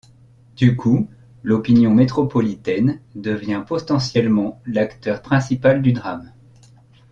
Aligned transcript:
Du 0.55 0.75
coup, 0.75 1.07
l'opinion 1.43 1.93
métropolitaine 1.93 2.99
devient 3.13 3.63
potentiellement 3.67 4.59
l'acteur 4.65 5.21
principal 5.21 5.83
du 5.83 5.93
drame. 5.93 6.33